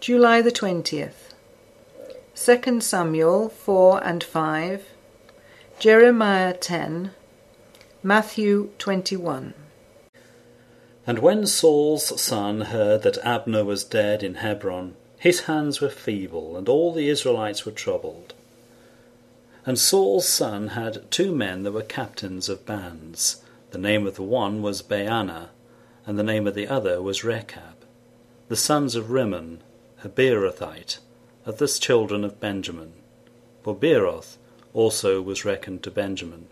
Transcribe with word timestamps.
July 0.00 0.40
the 0.40 0.52
20th. 0.52 1.34
2 2.36 2.80
Samuel 2.80 3.48
4 3.48 4.04
and 4.04 4.22
5, 4.22 4.86
Jeremiah 5.80 6.54
10, 6.54 7.10
Matthew 8.04 8.70
21. 8.78 9.54
And 11.04 11.18
when 11.18 11.46
Saul's 11.46 12.20
son 12.20 12.60
heard 12.60 13.02
that 13.02 13.18
Abner 13.24 13.64
was 13.64 13.82
dead 13.82 14.22
in 14.22 14.36
Hebron, 14.36 14.94
his 15.18 15.40
hands 15.42 15.80
were 15.80 15.88
feeble, 15.88 16.56
and 16.56 16.68
all 16.68 16.92
the 16.92 17.08
Israelites 17.08 17.66
were 17.66 17.72
troubled. 17.72 18.34
And 19.66 19.76
Saul's 19.80 20.28
son 20.28 20.68
had 20.68 21.10
two 21.10 21.34
men 21.34 21.64
that 21.64 21.72
were 21.72 21.82
captains 21.82 22.48
of 22.48 22.64
bands. 22.64 23.42
The 23.72 23.78
name 23.78 24.06
of 24.06 24.14
the 24.14 24.22
one 24.22 24.62
was 24.62 24.80
Baanah, 24.80 25.48
and 26.06 26.16
the 26.16 26.22
name 26.22 26.46
of 26.46 26.54
the 26.54 26.68
other 26.68 27.02
was 27.02 27.24
Rechab, 27.24 27.84
the 28.46 28.54
sons 28.54 28.94
of 28.94 29.10
Rimmon, 29.10 29.60
a 30.04 30.08
Beerothite, 30.08 30.98
of 31.44 31.58
the 31.58 31.66
children 31.66 32.24
of 32.24 32.38
Benjamin. 32.38 32.92
For 33.62 33.74
Beeroth 33.74 34.36
also 34.72 35.20
was 35.20 35.44
reckoned 35.44 35.82
to 35.82 35.90
Benjamin. 35.90 36.46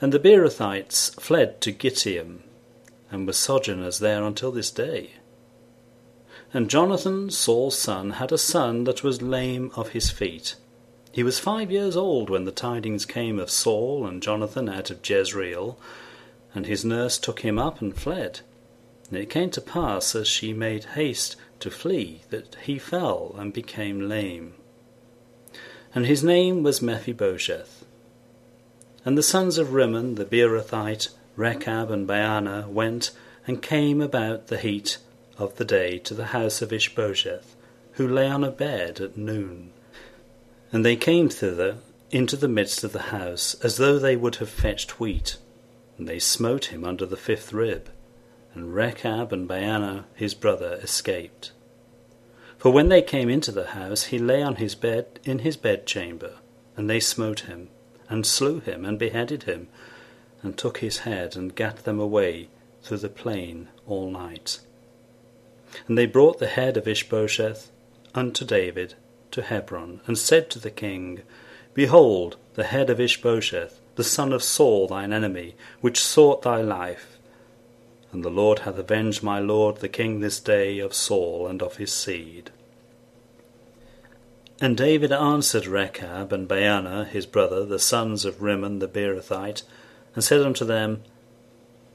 And 0.00 0.12
the 0.12 0.18
Beerothites 0.18 1.20
fled 1.20 1.60
to 1.60 1.72
Gittaim, 1.72 2.42
and 3.10 3.26
were 3.26 3.32
sojourners 3.32 3.98
there 3.98 4.22
until 4.22 4.50
this 4.50 4.70
day. 4.70 5.12
And 6.54 6.70
Jonathan, 6.70 7.30
Saul's 7.30 7.78
son, 7.78 8.12
had 8.12 8.32
a 8.32 8.38
son 8.38 8.84
that 8.84 9.02
was 9.02 9.20
lame 9.20 9.70
of 9.76 9.90
his 9.90 10.08
feet. 10.08 10.54
He 11.12 11.22
was 11.22 11.38
five 11.38 11.70
years 11.70 11.96
old 11.96 12.30
when 12.30 12.44
the 12.44 12.52
tidings 12.52 13.04
came 13.04 13.38
of 13.38 13.50
Saul 13.50 14.06
and 14.06 14.22
Jonathan 14.22 14.68
out 14.68 14.90
of 14.90 15.06
Jezreel, 15.06 15.78
and 16.54 16.64
his 16.64 16.84
nurse 16.84 17.18
took 17.18 17.40
him 17.40 17.58
up 17.58 17.82
and 17.82 17.94
fled. 17.94 18.40
And 19.10 19.18
it 19.18 19.30
came 19.30 19.50
to 19.50 19.60
pass, 19.60 20.14
as 20.14 20.28
she 20.28 20.52
made 20.52 20.84
haste 20.84 21.36
to 21.60 21.70
flee, 21.70 22.22
that 22.30 22.56
he 22.62 22.78
fell 22.78 23.34
and 23.38 23.52
became 23.52 24.08
lame. 24.08 24.54
And 25.94 26.06
his 26.06 26.22
name 26.22 26.62
was 26.62 26.82
Mephibosheth. 26.82 27.84
And 29.04 29.16
the 29.16 29.22
sons 29.22 29.58
of 29.58 29.72
Rimmon 29.72 30.16
the 30.16 30.24
Beerothite 30.24 31.08
Rechab 31.38 31.92
and 31.92 32.06
Baanah, 32.06 32.66
went 32.66 33.12
and 33.46 33.62
came 33.62 34.00
about 34.00 34.48
the 34.48 34.58
heat 34.58 34.98
of 35.38 35.54
the 35.54 35.64
day 35.64 35.98
to 35.98 36.12
the 36.12 36.26
house 36.26 36.60
of 36.60 36.72
Ishbosheth, 36.72 37.54
who 37.92 38.08
lay 38.08 38.26
on 38.26 38.42
a 38.42 38.50
bed 38.50 39.00
at 39.00 39.16
noon. 39.16 39.70
And 40.72 40.84
they 40.84 40.96
came 40.96 41.28
thither 41.28 41.76
into 42.10 42.36
the 42.36 42.48
midst 42.48 42.82
of 42.82 42.92
the 42.92 43.12
house, 43.14 43.54
as 43.62 43.76
though 43.76 44.00
they 44.00 44.16
would 44.16 44.36
have 44.36 44.50
fetched 44.50 44.98
wheat. 44.98 45.36
And 45.96 46.08
they 46.08 46.18
smote 46.18 46.66
him 46.66 46.84
under 46.84 47.06
the 47.06 47.16
fifth 47.16 47.52
rib. 47.52 47.88
And 48.58 48.74
Rechab 48.74 49.32
and 49.32 49.48
Baanah 49.48 50.06
his 50.16 50.34
brother 50.34 50.80
escaped. 50.82 51.52
For 52.56 52.72
when 52.72 52.88
they 52.88 53.02
came 53.02 53.28
into 53.28 53.52
the 53.52 53.68
house, 53.68 54.06
he 54.06 54.18
lay 54.18 54.42
on 54.42 54.56
his 54.56 54.74
bed 54.74 55.20
in 55.22 55.38
his 55.38 55.56
bedchamber, 55.56 56.32
and 56.76 56.90
they 56.90 56.98
smote 56.98 57.42
him, 57.42 57.68
and 58.08 58.26
slew 58.26 58.58
him, 58.58 58.84
and 58.84 58.98
beheaded 58.98 59.44
him, 59.44 59.68
and 60.42 60.58
took 60.58 60.78
his 60.78 60.98
head 60.98 61.36
and 61.36 61.54
gat 61.54 61.84
them 61.84 62.00
away 62.00 62.48
through 62.82 62.96
the 62.96 63.08
plain 63.08 63.68
all 63.86 64.10
night. 64.10 64.58
And 65.86 65.96
they 65.96 66.06
brought 66.06 66.40
the 66.40 66.48
head 66.48 66.76
of 66.76 66.88
Ishbosheth 66.88 67.70
unto 68.12 68.44
David 68.44 68.94
to 69.30 69.42
Hebron, 69.42 70.00
and 70.08 70.18
said 70.18 70.50
to 70.50 70.58
the 70.58 70.72
king, 70.72 71.22
Behold, 71.74 72.38
the 72.54 72.64
head 72.64 72.90
of 72.90 72.98
Ishbosheth, 72.98 73.78
the 73.94 74.02
son 74.02 74.32
of 74.32 74.42
Saul 74.42 74.88
thine 74.88 75.12
enemy, 75.12 75.54
which 75.80 76.00
sought 76.00 76.42
thy 76.42 76.60
life. 76.60 77.17
And 78.12 78.24
the 78.24 78.30
Lord 78.30 78.60
hath 78.60 78.78
avenged 78.78 79.22
my 79.22 79.38
lord 79.38 79.76
the 79.78 79.88
king 79.88 80.20
this 80.20 80.40
day 80.40 80.78
of 80.78 80.94
Saul 80.94 81.46
and 81.46 81.62
of 81.62 81.76
his 81.76 81.92
seed. 81.92 82.50
And 84.60 84.76
David 84.76 85.12
answered 85.12 85.66
Rechab 85.66 86.32
and 86.32 86.48
Baanah 86.48 87.06
his 87.06 87.26
brother, 87.26 87.64
the 87.64 87.78
sons 87.78 88.24
of 88.24 88.42
Rimmon 88.42 88.80
the 88.80 88.88
Beerothite, 88.88 89.62
and 90.14 90.24
said 90.24 90.40
unto 90.40 90.64
them, 90.64 91.02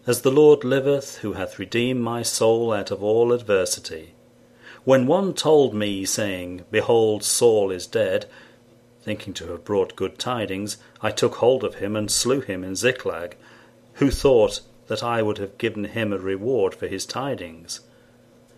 As 0.07 0.21
the 0.21 0.31
Lord 0.31 0.63
liveth, 0.63 1.17
who 1.17 1.33
hath 1.33 1.59
redeemed 1.59 2.01
my 2.01 2.21
soul 2.21 2.71
out 2.71 2.89
of 2.89 3.03
all 3.03 3.33
adversity, 3.33 4.13
when 4.85 5.07
one 5.07 5.33
told 5.33 5.73
me, 5.73 6.05
saying, 6.05 6.63
Behold, 6.71 7.23
Saul 7.23 7.71
is 7.71 7.87
dead, 7.87 8.27
thinking 9.01 9.33
to 9.33 9.47
have 9.47 9.65
brought 9.65 9.97
good 9.97 10.17
tidings, 10.17 10.77
I 11.01 11.11
took 11.11 11.35
hold 11.35 11.63
of 11.63 11.75
him 11.75 11.95
and 11.95 12.09
slew 12.09 12.39
him 12.39 12.63
in 12.63 12.75
Ziklag, 12.75 13.35
who 13.95 14.09
thought 14.09 14.61
that 14.87 15.03
I 15.03 15.21
would 15.21 15.37
have 15.37 15.57
given 15.57 15.85
him 15.85 16.11
a 16.11 16.17
reward 16.17 16.75
for 16.75 16.87
his 16.87 17.05
tidings. 17.05 17.81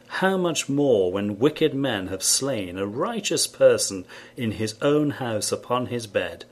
How 0.08 0.38
much 0.38 0.70
more 0.70 1.12
when 1.12 1.40
wicked 1.40 1.74
men 1.74 2.08
have 2.08 2.24
slain 2.24 2.78
a 2.78 2.86
righteous 2.86 3.48
person 3.48 4.06
in 4.38 4.54
his 4.54 4.76
own 4.82 5.12
house 5.12 5.52
upon 5.52 5.88
his 5.88 6.08
bed, 6.08 6.46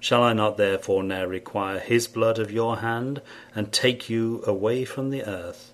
Shall 0.00 0.22
I 0.22 0.32
not 0.32 0.56
therefore 0.56 1.02
now 1.02 1.26
require 1.26 1.78
his 1.78 2.08
blood 2.08 2.38
of 2.38 2.50
your 2.50 2.78
hand, 2.78 3.20
and 3.54 3.70
take 3.70 4.08
you 4.08 4.42
away 4.46 4.86
from 4.86 5.10
the 5.10 5.24
earth? 5.24 5.72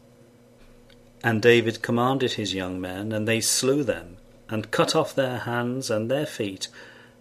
And 1.23 1.41
David 1.41 1.81
commanded 1.81 2.33
his 2.33 2.53
young 2.53 2.81
men, 2.81 3.13
and 3.13 3.27
they 3.29 3.41
slew 3.41 3.85
them, 3.85 4.17
and 4.49 4.73
cut 4.73 4.97
off 4.97 5.15
their 5.15 5.39
hands 5.39 5.91
and 5.91 6.11
their 6.11 6.27
feet, 6.27 6.67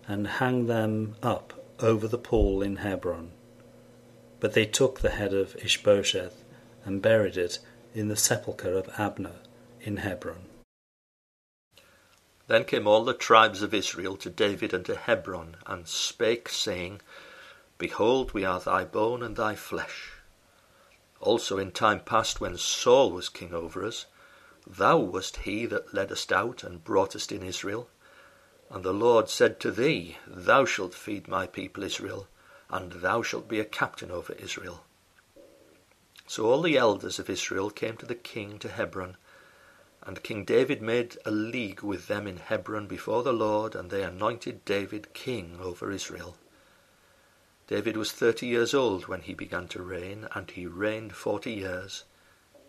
and 0.07 0.27
hanged 0.27 0.67
them 0.67 1.16
up 1.22 1.53
over 1.79 2.07
the 2.07 2.17
pool 2.17 2.63
in 2.63 2.77
Hebron. 2.77 3.31
But 4.45 4.53
they 4.53 4.67
took 4.67 5.00
the 5.00 5.09
head 5.09 5.33
of 5.33 5.56
Ishbosheth, 5.56 6.44
and 6.83 7.01
buried 7.01 7.35
it 7.35 7.57
in 7.95 8.09
the 8.09 8.16
sepulchre 8.16 8.78
of 8.78 8.88
Abner 8.95 9.38
in 9.81 9.97
Hebron. 9.97 10.45
Then 12.45 12.63
came 12.66 12.85
all 12.85 13.03
the 13.03 13.16
tribes 13.16 13.63
of 13.63 13.73
Israel 13.73 14.16
to 14.17 14.29
David 14.29 14.72
unto 14.72 14.94
Hebron, 14.94 15.57
and 15.66 15.88
spake, 15.88 16.47
saying, 16.47 17.01
Behold, 17.79 18.35
we 18.35 18.45
are 18.45 18.59
thy 18.59 18.84
bone 18.84 19.23
and 19.23 19.35
thy 19.35 19.55
flesh. 19.55 20.11
Also 21.19 21.57
in 21.57 21.72
time 21.72 22.01
past, 22.01 22.39
when 22.39 22.55
Saul 22.55 23.09
was 23.09 23.29
king 23.29 23.51
over 23.51 23.84
us, 23.84 24.05
thou 24.67 25.00
wast 25.00 25.38
he 25.38 25.66
that 25.66 25.91
led 25.91 26.11
us 26.11 26.31
out 26.31 26.63
and 26.63 26.84
brought 26.84 27.16
us 27.16 27.31
in 27.31 27.41
Israel. 27.41 27.89
And 28.69 28.84
the 28.84 28.94
Lord 28.94 29.28
said 29.28 29.59
to 29.61 29.72
thee, 29.72 30.17
Thou 30.28 30.66
shalt 30.66 30.94
feed 30.94 31.28
my 31.28 31.47
people 31.47 31.81
Israel, 31.81 32.28
and 32.70 32.92
thou 32.94 33.22
shalt 33.22 33.48
be 33.48 33.59
a 33.59 33.66
captain 33.66 34.12
over 34.12 34.34
Israel. 34.34 34.84
So 36.28 36.46
all 36.46 36.62
the 36.62 36.78
elders 36.78 37.20
of 37.20 37.30
Israel 37.30 37.70
came 37.70 37.98
to 37.98 38.06
the 38.06 38.16
king 38.16 38.58
to 38.59 38.70
Hebron, 38.70 39.18
and 40.03 40.24
King 40.24 40.44
David 40.44 40.81
made 40.81 41.18
a 41.26 41.31
league 41.31 41.81
with 41.81 42.08
them 42.08 42.28
in 42.28 42.38
Hebron 42.38 42.88
before 42.88 43.24
the 43.24 43.34
Lord, 43.34 43.76
and 43.76 43.90
they 43.90 44.03
anointed 44.03 44.66
David 44.66 45.14
king 45.14 45.59
over 45.62 45.92
Israel. 45.92 46.38
David 47.68 47.98
was 47.98 48.12
thirty 48.12 48.46
years 48.46 48.74
old 48.74 49.08
when 49.08 49.22
he 49.22 49.34
began 49.34 49.68
to 49.70 49.82
reign, 49.82 50.28
and 50.36 50.50
he 50.52 50.68
reigned 50.68 51.14
forty 51.14 51.53
years. 51.53 52.03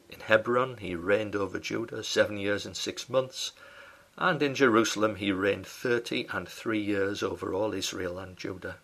In 0.09 0.21
Hebron 0.21 0.79
he 0.79 0.95
reigned 0.95 1.37
over 1.37 1.59
Judah 1.59 2.03
seven 2.05 2.39
years 2.39 2.65
and 2.65 2.77
six 2.77 3.09
months, 3.09 3.53
and 4.17 4.43
in 4.43 4.55
Jerusalem 4.55 5.17
he 5.17 5.33
reigned 5.33 5.67
thirty 5.67 6.27
and 6.33 6.49
three 6.49 6.81
years 6.81 7.23
over 7.23 7.53
all 7.53 7.75
Israel 7.75 8.19
and 8.19 8.37
Judah. 8.37 8.77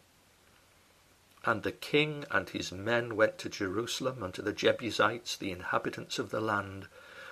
And 1.44 1.62
the 1.62 1.72
king 1.72 2.24
and 2.30 2.48
his 2.48 2.70
men 2.70 3.16
went 3.16 3.38
to 3.38 3.48
Jerusalem 3.48 4.22
unto 4.22 4.42
the 4.42 4.52
Jebusites, 4.52 5.36
the 5.36 5.50
inhabitants 5.50 6.18
of 6.18 6.30
the 6.30 6.40
land, 6.40 6.86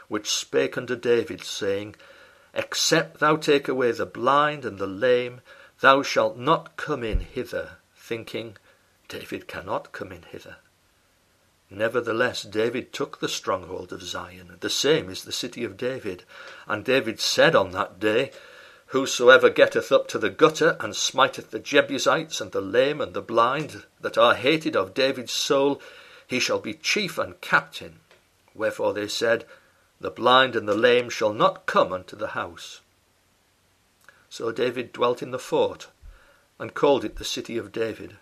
which 0.09 0.31
spake 0.31 0.77
unto 0.77 0.97
David, 0.97 1.45
saying, 1.45 1.95
Except 2.53 3.21
thou 3.21 3.37
take 3.37 3.69
away 3.69 3.93
the 3.93 4.07
blind 4.07 4.65
and 4.65 4.79
the 4.79 4.87
lame, 4.87 5.41
thou 5.81 6.03
shalt 6.03 6.37
not 6.37 6.77
come 6.77 7.05
in 7.05 7.21
hither, 7.21 7.79
thinking, 7.95 8.57
David 9.09 9.47
cannot 9.47 9.93
come 9.93 10.11
in 10.11 10.23
hither. 10.23 10.57
Nevertheless, 11.71 12.43
David 12.43 12.93
took 12.93 13.21
the 13.21 13.29
stronghold 13.29 13.93
of 13.93 14.03
Zion, 14.03 14.57
the 14.59 14.69
same 14.69 15.09
is 15.09 15.23
the 15.23 15.31
city 15.31 15.63
of 15.63 15.77
David. 15.77 16.25
And 16.67 16.85
David 16.85 17.21
said 17.21 17.55
on 17.55 17.71
that 17.71 18.01
day, 18.01 18.33
Whosoever 18.91 19.51
getteth 19.51 19.93
up 19.93 20.09
to 20.09 20.19
the 20.19 20.31
gutter, 20.31 20.77
and 20.81 20.97
smiteth 20.97 21.53
the 21.53 21.61
Jebusites, 21.61 22.41
and 22.41 22.51
the 22.51 22.61
lame, 22.61 23.01
and 23.01 23.15
the 23.15 23.23
blind, 23.23 23.85
that 24.01 24.19
are 24.19 24.35
hated 24.35 24.75
of 24.75 24.95
David's 24.95 25.33
soul, 25.33 25.81
he 26.27 26.41
shall 26.41 26.59
be 26.59 26.75
chief 26.75 27.17
and 27.17 27.41
captain. 27.41 28.01
Wherefore 28.53 28.93
they 28.93 29.07
said, 29.07 29.47
the 30.01 30.11
blind 30.11 30.57
and 30.57 30.67
the 30.67 30.75
lame 30.75 31.09
shall 31.09 31.33
not 31.33 31.67
come 31.67 31.93
unto 31.93 32.17
the 32.17 32.29
house. 32.29 32.81
So 34.29 34.51
David 34.51 34.93
dwelt 34.93 35.23
in 35.23 35.31
the 35.31 35.39
fort, 35.39 35.87
and 36.59 36.75
called 36.75 37.05
it 37.05 37.15
the 37.15 37.25
city 37.25 37.57
of 37.57 37.71
David. 37.71 38.17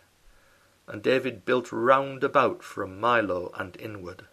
And 0.87 1.03
David 1.03 1.47
built 1.47 1.73
round 1.73 2.23
about 2.23 2.63
from 2.63 3.01
Millo 3.01 3.59
and 3.59 3.75
inward. 3.81 4.27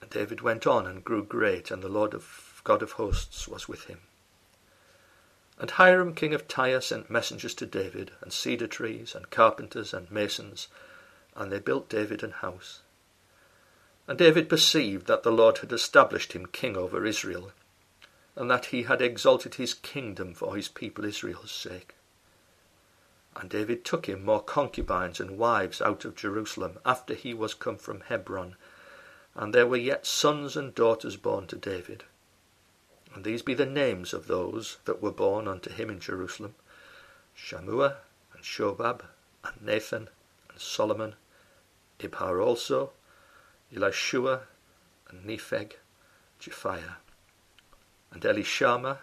And 0.00 0.10
David 0.10 0.40
went 0.40 0.66
on 0.66 0.88
and 0.88 1.04
grew 1.04 1.22
great, 1.22 1.70
and 1.70 1.82
the 1.82 1.88
Lord 1.88 2.14
of 2.14 2.60
God 2.64 2.82
of 2.82 2.92
hosts 2.92 3.46
was 3.46 3.68
with 3.68 3.84
him. 3.84 4.00
And 5.58 5.70
Hiram 5.70 6.14
king 6.14 6.34
of 6.34 6.48
Tyre 6.48 6.80
sent 6.80 7.10
messengers 7.10 7.54
to 7.54 7.66
David, 7.66 8.10
and 8.20 8.32
cedar 8.32 8.66
trees, 8.66 9.14
and 9.14 9.30
carpenters, 9.30 9.94
and 9.94 10.10
masons, 10.10 10.68
and 11.36 11.50
they 11.50 11.60
built 11.60 11.88
David 11.88 12.22
an 12.22 12.32
house. 12.32 12.80
And 14.06 14.18
David 14.18 14.48
perceived 14.48 15.06
that 15.06 15.22
the 15.22 15.32
Lord 15.32 15.58
had 15.58 15.72
established 15.72 16.32
him 16.32 16.46
king 16.46 16.76
over 16.76 17.06
Israel. 17.06 17.52
and 18.36 18.50
that 18.50 18.66
he 18.66 18.84
had 18.84 19.00
exalted 19.00 19.54
his 19.54 19.74
kingdom 19.74 20.34
for 20.34 20.56
his 20.56 20.68
people 20.68 21.04
Israel's 21.04 21.52
sake. 21.52 21.94
And 23.36 23.50
David 23.50 23.84
took 23.84 24.06
him 24.06 24.24
more 24.24 24.42
concubines 24.42 25.20
and 25.20 25.38
wives 25.38 25.80
out 25.80 26.04
of 26.04 26.16
Jerusalem 26.16 26.78
after 26.84 27.14
he 27.14 27.34
was 27.34 27.54
come 27.54 27.76
from 27.76 28.00
Hebron, 28.00 28.56
and 29.34 29.52
there 29.52 29.66
were 29.66 29.76
yet 29.76 30.06
sons 30.06 30.56
and 30.56 30.74
daughters 30.74 31.16
born 31.16 31.46
to 31.48 31.56
David. 31.56 32.04
And 33.14 33.22
these 33.22 33.42
be 33.42 33.54
the 33.54 33.64
names 33.64 34.12
of 34.12 34.26
those 34.26 34.78
that 34.86 35.00
were 35.00 35.12
born 35.12 35.46
unto 35.46 35.70
him 35.70 35.88
in 35.88 36.00
Jerusalem 36.00 36.56
Shammua, 37.36 37.96
and 38.32 38.42
Shobab, 38.42 39.02
and 39.44 39.62
Nathan, 39.62 40.08
and 40.50 40.60
Solomon, 40.60 41.14
Ibhar 42.00 42.44
also, 42.44 42.92
Elishua, 43.72 44.42
and 45.08 45.24
Nepheg, 45.24 45.74
Japhia, 46.40 46.96
and 48.10 48.22
Elishama, 48.22 48.98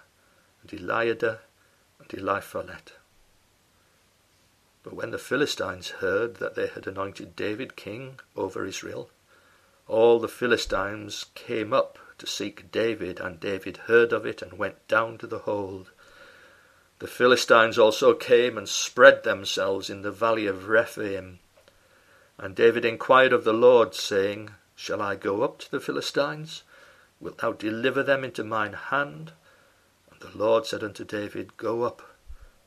and 0.61 0.71
Eliada, 0.71 1.39
and 1.99 2.09
Eliphalet. 2.09 2.93
But 4.83 4.93
when 4.93 5.11
the 5.11 5.17
Philistines 5.17 5.89
heard 5.89 6.35
that 6.37 6.55
they 6.55 6.67
had 6.67 6.87
anointed 6.87 7.35
David 7.35 7.75
king 7.75 8.19
over 8.35 8.65
Israel, 8.65 9.09
all 9.87 10.19
the 10.19 10.27
Philistines 10.27 11.25
came 11.35 11.71
up 11.73 11.99
to 12.21 12.27
seek 12.27 12.71
David, 12.71 13.19
and 13.19 13.39
David 13.39 13.77
heard 13.87 14.13
of 14.13 14.27
it 14.27 14.43
and 14.43 14.53
went 14.53 14.87
down 14.87 15.17
to 15.17 15.25
the 15.25 15.39
hold. 15.39 15.89
The 16.99 17.07
Philistines 17.07 17.79
also 17.79 18.13
came 18.13 18.59
and 18.59 18.69
spread 18.69 19.23
themselves 19.23 19.89
in 19.89 20.03
the 20.03 20.11
valley 20.11 20.45
of 20.45 20.67
Rephaim. 20.67 21.39
And 22.37 22.55
David 22.55 22.85
inquired 22.85 23.33
of 23.33 23.43
the 23.43 23.53
Lord, 23.53 23.95
saying, 23.95 24.51
Shall 24.75 25.01
I 25.01 25.15
go 25.15 25.41
up 25.41 25.57
to 25.59 25.71
the 25.71 25.79
Philistines? 25.79 26.61
Wilt 27.19 27.39
thou 27.39 27.53
deliver 27.53 28.03
them 28.03 28.23
into 28.23 28.43
mine 28.43 28.73
hand? 28.73 29.31
And 30.11 30.21
the 30.21 30.37
Lord 30.37 30.67
said 30.67 30.83
unto 30.83 31.03
David, 31.03 31.57
Go 31.57 31.81
up, 31.81 32.03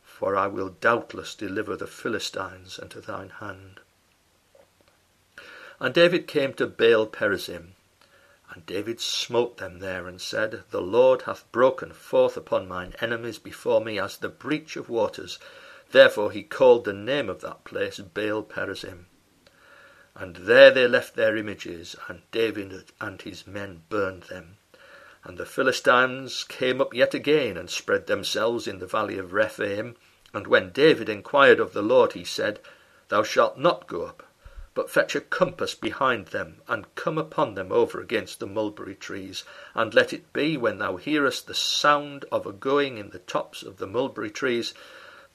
for 0.02 0.34
I 0.34 0.48
will 0.48 0.70
doubtless 0.70 1.36
deliver 1.36 1.76
the 1.76 1.86
Philistines 1.86 2.76
into 2.76 3.00
thine 3.00 3.30
hand. 3.38 3.78
And 5.78 5.94
David 5.94 6.26
came 6.26 6.54
to 6.54 6.66
Baal 6.66 7.06
Perazim, 7.06 7.74
and 8.54 8.64
David 8.66 9.00
smote 9.00 9.56
them 9.56 9.80
there, 9.80 10.06
and 10.06 10.20
said, 10.20 10.62
The 10.70 10.80
Lord 10.80 11.22
hath 11.22 11.50
broken 11.50 11.92
forth 11.92 12.36
upon 12.36 12.68
mine 12.68 12.94
enemies 13.00 13.40
before 13.40 13.80
me 13.80 13.98
as 13.98 14.16
the 14.16 14.28
breach 14.28 14.76
of 14.76 14.88
waters. 14.88 15.40
Therefore 15.90 16.30
he 16.30 16.44
called 16.44 16.84
the 16.84 16.92
name 16.92 17.28
of 17.28 17.40
that 17.40 17.64
place 17.64 17.98
Baal 17.98 18.44
Perazim. 18.44 19.06
And 20.14 20.36
there 20.36 20.70
they 20.70 20.86
left 20.86 21.16
their 21.16 21.36
images, 21.36 21.96
and 22.06 22.22
David 22.30 22.92
and 23.00 23.20
his 23.20 23.44
men 23.44 23.82
burned 23.88 24.24
them. 24.24 24.58
And 25.24 25.36
the 25.36 25.46
Philistines 25.46 26.44
came 26.44 26.80
up 26.80 26.94
yet 26.94 27.12
again, 27.12 27.56
and 27.56 27.68
spread 27.68 28.06
themselves 28.06 28.68
in 28.68 28.78
the 28.78 28.86
valley 28.86 29.18
of 29.18 29.32
Rephaim. 29.32 29.96
And 30.32 30.46
when 30.46 30.70
David 30.70 31.08
inquired 31.08 31.58
of 31.58 31.72
the 31.72 31.82
Lord, 31.82 32.12
he 32.12 32.24
said, 32.24 32.60
Thou 33.08 33.24
shalt 33.24 33.58
not 33.58 33.88
go 33.88 34.02
up, 34.02 34.23
but 34.74 34.90
fetch 34.90 35.14
a 35.14 35.20
compass 35.20 35.74
behind 35.74 36.26
them, 36.26 36.60
and 36.66 36.94
come 36.96 37.16
upon 37.16 37.54
them 37.54 37.70
over 37.70 38.00
against 38.00 38.40
the 38.40 38.46
mulberry 38.46 38.96
trees. 38.96 39.44
And 39.74 39.94
let 39.94 40.12
it 40.12 40.32
be, 40.32 40.56
when 40.56 40.78
thou 40.78 40.96
hearest 40.96 41.46
the 41.46 41.54
sound 41.54 42.24
of 42.32 42.44
a 42.44 42.52
going 42.52 42.98
in 42.98 43.10
the 43.10 43.20
tops 43.20 43.62
of 43.62 43.76
the 43.76 43.86
mulberry 43.86 44.30
trees, 44.30 44.74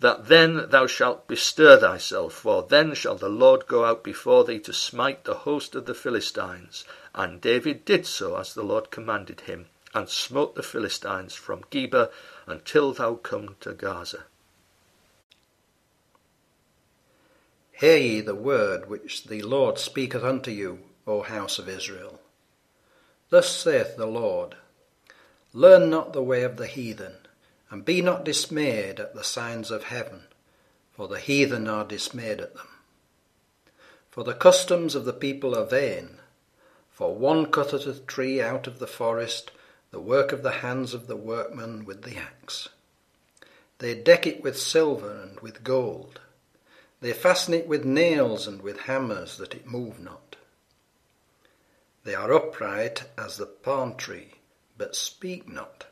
that 0.02 0.28
then 0.28 0.70
thou 0.70 0.88
shalt 0.88 1.28
bestir 1.28 1.78
thyself, 1.78 2.34
for 2.34 2.64
then 2.64 2.94
shall 2.94 3.16
the 3.16 3.30
Lord 3.30 3.68
go 3.68 3.86
out 3.86 4.04
before 4.04 4.44
thee 4.44 4.60
to 4.60 4.74
smite 4.74 5.24
the 5.24 5.34
host 5.34 5.76
of 5.76 5.86
the 5.86 5.94
Philistines. 5.94 6.86
And 7.16 7.42
David 7.42 7.86
did 7.86 8.06
so 8.06 8.38
as 8.38 8.54
the 8.54 8.64
Lord 8.64 8.92
commanded 8.92 9.42
him, 9.42 9.68
and 9.94 10.08
smote 10.08 10.56
the 10.56 10.64
Philistines 10.64 11.34
from 11.34 11.64
Geba 11.72 12.12
until 12.46 12.94
thou 12.94 13.16
come 13.16 13.56
to 13.62 13.74
Gaza. 13.74 14.26
Hear 17.80 17.98
ye 17.98 18.20
the 18.20 18.36
word 18.36 18.90
which 18.90 19.28
the 19.28 19.42
Lord 19.42 19.80
speaketh 19.80 20.22
unto 20.22 20.52
you, 20.52 20.80
O 21.08 21.22
house 21.22 21.60
of 21.60 21.70
Israel. 21.70 22.20
Thus 23.30 23.56
saith 23.56 23.96
the 23.96 24.06
Lord 24.06 24.56
Learn 25.54 25.90
not 25.90 26.12
the 26.12 26.22
way 26.22 26.44
of 26.44 26.58
the 26.58 26.68
heathen 26.68 27.16
and 27.72 27.86
be 27.86 28.02
not 28.02 28.26
dismayed 28.26 29.00
at 29.00 29.16
the 29.16 29.24
signs 29.24 29.72
of 29.72 29.86
heaven, 29.86 30.24
for 30.92 31.08
the 31.08 31.22
heathen 31.22 31.70
are 31.70 31.86
dismayed 31.86 32.42
at 32.42 32.54
them. 32.54 32.68
For 34.12 34.26
the 34.26 34.34
customs 34.34 34.94
of 34.94 35.06
the 35.06 35.14
people 35.14 35.58
are 35.58 35.66
vain, 35.66 36.18
for 36.92 37.16
one 37.16 37.46
cutteth 37.46 37.88
a 37.88 37.94
tree 37.94 38.42
out 38.42 38.68
of 38.68 38.80
the 38.80 38.88
forest, 38.88 39.52
the 39.92 40.02
work 40.02 40.34
of 40.34 40.44
the 40.44 40.60
hands 40.60 40.94
of 40.94 41.08
the 41.08 41.16
workman 41.16 41.86
with 41.86 42.02
the 42.02 42.18
axe. 42.18 42.68
They 43.78 43.96
deck 43.96 44.28
it 44.28 44.44
with 44.44 44.60
silver 44.60 45.22
and 45.22 45.40
with 45.40 45.64
gold. 45.64 46.20
They 47.02 47.14
fasten 47.14 47.54
it 47.54 47.68
with 47.68 47.86
nails 47.86 48.46
and 48.46 48.62
with 48.62 48.82
hammers 48.82 49.38
that 49.38 49.56
it 49.56 49.66
move 49.66 50.00
not. 50.00 50.36
They 52.04 52.14
are 52.14 52.34
upright 52.34 53.06
as 53.18 53.38
the 53.38 53.46
palm 53.46 53.96
tree, 53.96 54.34
but 54.78 54.96
speak 54.96 55.48
not. 55.48 55.86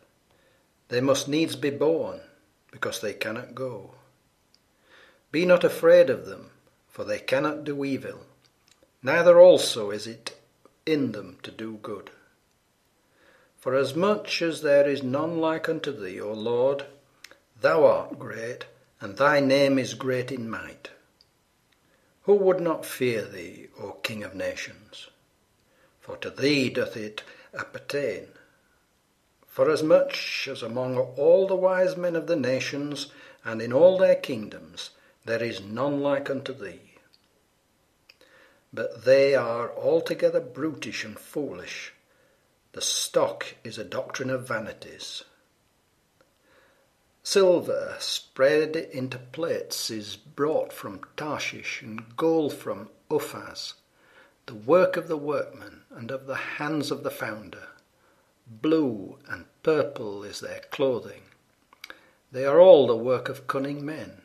They 0.89 1.00
must 1.00 1.27
needs 1.27 1.56
be 1.56 1.69
borne, 1.69 2.21
because 2.71 3.00
they 3.00 3.13
cannot 3.13 3.56
go. 3.56 3.95
Be 5.31 5.45
not 5.45 5.63
afraid 5.63 6.09
of 6.09 6.25
them, 6.25 6.51
for 6.89 7.04
they 7.04 7.19
cannot 7.19 7.63
do 7.63 7.86
evil, 7.86 8.25
neither 9.03 9.39
also 9.39 9.92
is 9.92 10.07
it 10.07 10.39
in 10.86 11.12
them 11.12 11.38
to 11.44 11.51
do 11.51 11.80
good. 11.81 12.10
For 13.57 13.75
as 13.75 13.95
much 13.95 14.42
as 14.42 14.62
there 14.62 14.88
is 14.88 15.03
none 15.03 15.39
like 15.39 15.68
unto 15.69 15.92
thee, 15.92 16.19
O 16.19 16.31
Lord, 16.33 16.86
thou 17.60 17.86
art 17.86 18.18
great, 18.18 18.65
and 19.01 19.18
thy 19.18 19.39
name 19.39 19.77
is 19.77 19.94
great 19.94 20.31
in 20.31 20.50
might. 20.50 20.89
Who 22.27 22.33
would 22.33 22.59
not 22.59 22.85
fear 22.85 23.24
thee, 23.24 23.69
O 23.79 23.94
King 24.03 24.21
of 24.21 24.35
nations? 24.35 25.07
For 26.01 26.18
to 26.18 26.29
thee 26.29 26.69
doth 26.69 26.97
it 26.97 27.24
appertain. 27.53 28.27
Forasmuch 29.47 30.45
as 30.50 30.62
among 30.62 30.97
all 30.97 31.47
the 31.47 31.56
wise 31.56 31.95
men 31.95 32.18
of 32.18 32.27
the 32.27 32.35
nations 32.35 33.13
and 33.45 33.62
in 33.62 33.71
all 33.71 33.97
their 33.97 34.15
kingdoms 34.15 34.89
there 35.24 35.41
is 35.41 35.62
none 35.62 36.01
like 36.01 36.29
unto 36.29 36.51
thee. 36.51 36.95
But 38.74 39.06
they 39.06 39.33
are 39.33 39.71
altogether 39.71 40.41
brutish 40.41 41.06
and 41.06 41.18
foolish. 41.18 41.94
The 42.74 42.81
stock 42.81 43.56
is 43.63 43.77
a 43.77 43.85
doctrine 43.85 44.31
of 44.31 44.45
vanities. 44.45 45.24
Silver 47.29 47.98
spread 48.00 48.77
into 48.77 49.17
plates 49.17 49.89
is 49.89 50.15
brought 50.15 50.72
from 50.72 51.01
Tarshish, 51.17 51.81
and 51.81 52.15
gold 52.15 52.53
from 52.53 52.89
Uphaz, 53.12 53.74
the 54.46 54.55
work 54.55 54.96
of 54.96 55.10
the 55.10 55.17
workman 55.17 55.81
and 55.91 56.10
of 56.10 56.25
the 56.25 56.38
hands 56.55 56.89
of 56.89 57.03
the 57.03 57.12
founder. 57.12 57.67
Blue 58.50 59.19
and 59.27 59.43
purple 59.62 60.24
is 60.24 60.39
their 60.39 60.62
clothing. 60.72 61.24
They 62.31 62.46
are 62.46 62.62
all 62.62 62.88
the 62.88 62.96
work 62.96 63.27
of 63.27 63.46
cunning 63.46 63.86
men. 63.86 64.22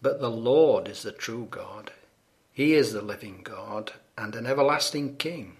But 0.00 0.20
the 0.20 0.30
Lord 0.30 0.88
is 0.88 1.02
the 1.02 1.12
true 1.12 1.46
God. 1.50 1.92
He 2.54 2.72
is 2.72 2.94
the 2.94 3.02
living 3.02 3.42
God 3.44 3.92
and 4.16 4.34
an 4.34 4.46
everlasting 4.46 5.16
King. 5.16 5.58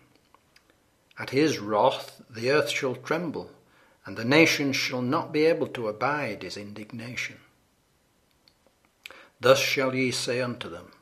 At 1.19 1.29
his 1.29 1.59
wrath 1.59 2.23
the 2.31 2.51
earth 2.51 2.71
shall 2.71 2.95
tremble, 2.95 3.51
and 4.07 4.17
the 4.17 4.25
nations 4.25 4.77
shall 4.77 5.03
not 5.03 5.33
be 5.33 5.47
able 5.47 5.67
to 5.69 5.89
abide 5.89 6.43
his 6.43 6.57
indignation. 6.57 7.37
Thus 9.41 9.59
shall 9.59 9.95
ye 9.95 10.11
say 10.11 10.41
unto 10.41 10.69
them, 10.69 10.93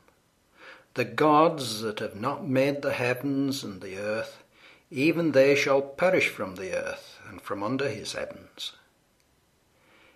The 0.93 1.05
gods 1.05 1.81
that 1.81 1.99
have 1.99 2.15
not 2.15 2.47
made 2.47 2.81
the 2.81 2.93
heavens 2.93 3.63
and 3.63 3.81
the 3.81 3.97
earth, 3.97 4.43
even 4.89 5.31
they 5.31 5.55
shall 5.55 5.81
perish 5.81 6.29
from 6.29 6.55
the 6.55 6.73
earth 6.73 7.19
and 7.27 7.41
from 7.41 7.63
under 7.63 7.89
his 7.89 8.13
heavens. 8.13 8.73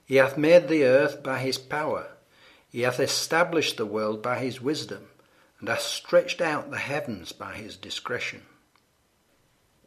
He 0.05 0.15
hath 0.15 0.37
made 0.37 0.67
the 0.67 0.85
earth 0.85 1.21
by 1.23 1.39
his 1.39 1.57
power, 1.57 2.07
he 2.69 2.81
hath 2.81 2.99
established 2.99 3.77
the 3.77 3.85
world 3.85 4.21
by 4.21 4.39
his 4.39 4.61
wisdom, 4.61 5.07
and 5.59 5.67
hath 5.67 5.81
stretched 5.81 6.41
out 6.41 6.69
the 6.69 6.77
heavens 6.77 7.31
by 7.31 7.55
his 7.55 7.75
discretion. 7.75 8.43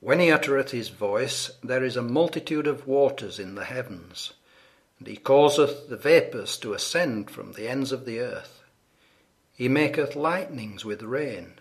When 0.00 0.19
he 0.19 0.30
uttereth 0.30 0.71
his 0.71 0.88
voice, 0.88 1.50
there 1.62 1.85
is 1.85 1.95
a 1.95 2.02
multitude 2.02 2.66
of 2.66 2.87
waters 2.87 3.38
in 3.38 3.54
the 3.54 3.66
heavens, 3.66 4.33
and 4.99 5.07
he 5.07 5.16
causeth 5.16 5.90
the 5.90 5.97
vapours 5.99 6.57
to 6.59 6.73
ascend 6.73 7.30
from 7.30 7.52
the 7.52 7.69
ends 7.69 7.92
of 7.92 8.07
the 8.07 8.19
earth. 8.19 8.62
He 9.54 9.69
maketh 9.69 10.16
lightnings 10.16 10.87
with 10.87 11.02
rain, 11.02 11.61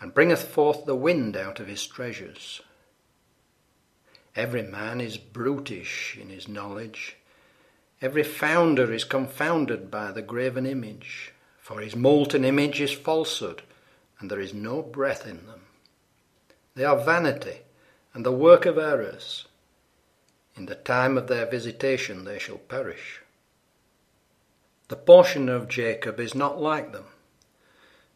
and 0.00 0.12
bringeth 0.12 0.42
forth 0.42 0.86
the 0.86 0.96
wind 0.96 1.36
out 1.36 1.60
of 1.60 1.68
his 1.68 1.86
treasures. 1.86 2.62
Every 4.34 4.62
man 4.62 5.00
is 5.00 5.16
brutish 5.16 6.18
in 6.20 6.30
his 6.30 6.48
knowledge. 6.48 7.16
Every 8.02 8.24
founder 8.24 8.92
is 8.92 9.04
confounded 9.04 9.88
by 9.88 10.10
the 10.10 10.22
graven 10.22 10.66
image, 10.66 11.32
for 11.60 11.80
his 11.80 11.94
molten 11.94 12.44
image 12.44 12.80
is 12.80 12.92
falsehood, 12.92 13.62
and 14.18 14.28
there 14.28 14.40
is 14.40 14.52
no 14.52 14.82
breath 14.82 15.28
in 15.28 15.46
them. 15.46 15.62
They 16.74 16.84
are 16.84 16.98
vanity 16.98 17.60
and 18.14 18.24
the 18.24 18.32
work 18.32 18.66
of 18.66 18.78
errors. 18.78 19.46
In 20.56 20.66
the 20.66 20.74
time 20.74 21.16
of 21.16 21.28
their 21.28 21.46
visitation 21.46 22.24
they 22.24 22.38
shall 22.38 22.58
perish. 22.58 23.22
The 24.88 24.96
portion 24.96 25.48
of 25.48 25.68
Jacob 25.68 26.18
is 26.18 26.34
not 26.34 26.60
like 26.60 26.92
them, 26.92 27.06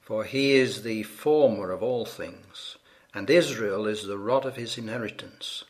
for 0.00 0.24
he 0.24 0.52
is 0.52 0.82
the 0.82 1.02
former 1.02 1.70
of 1.70 1.82
all 1.82 2.06
things, 2.06 2.78
and 3.14 3.28
Israel 3.28 3.86
is 3.86 4.06
the 4.06 4.18
rod 4.18 4.46
of 4.46 4.56
his 4.56 4.78
inheritance. 4.78 5.64